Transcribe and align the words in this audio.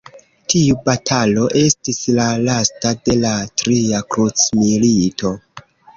Tiu 0.53 0.77
batalo 0.87 1.43
estis 1.59 1.99
la 2.19 2.25
lasta 2.47 2.95
de 3.09 3.19
la 3.27 3.35
tria 3.63 4.01
krucmilito. 4.15 5.35